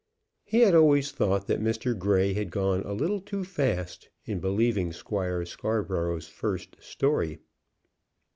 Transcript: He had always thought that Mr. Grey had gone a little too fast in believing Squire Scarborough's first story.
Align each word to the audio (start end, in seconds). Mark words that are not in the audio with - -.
He 0.43 0.61
had 0.61 0.73
always 0.73 1.11
thought 1.11 1.45
that 1.45 1.61
Mr. 1.61 1.95
Grey 1.95 2.33
had 2.33 2.49
gone 2.49 2.81
a 2.81 2.93
little 2.93 3.19
too 3.19 3.43
fast 3.45 4.09
in 4.25 4.39
believing 4.39 4.91
Squire 4.91 5.45
Scarborough's 5.45 6.27
first 6.27 6.75
story. 6.79 7.37